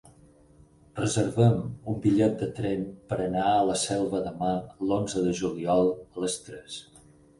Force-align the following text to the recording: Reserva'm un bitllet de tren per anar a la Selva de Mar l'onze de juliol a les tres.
Reserva'm 0.99 1.59
un 1.91 1.99
bitllet 2.05 2.41
de 2.43 2.49
tren 2.59 2.81
per 3.11 3.19
anar 3.27 3.45
a 3.51 3.61
la 3.67 3.75
Selva 3.85 4.23
de 4.29 4.33
Mar 4.41 4.55
l'onze 4.93 5.23
de 5.27 5.35
juliol 5.43 5.91
a 5.99 6.25
les 6.25 6.43
tres. 6.49 6.81